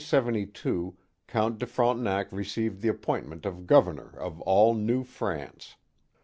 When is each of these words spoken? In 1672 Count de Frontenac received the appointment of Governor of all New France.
In 0.01 0.03
1672 0.05 0.97
Count 1.27 1.59
de 1.59 1.67
Frontenac 1.67 2.31
received 2.31 2.81
the 2.81 2.87
appointment 2.87 3.45
of 3.45 3.67
Governor 3.67 4.09
of 4.17 4.41
all 4.41 4.73
New 4.73 5.03
France. 5.03 5.75